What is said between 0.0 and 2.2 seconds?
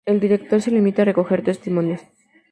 El director se limita a recoger testimonios.